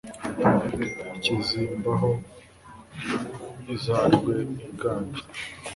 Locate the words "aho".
1.95-2.11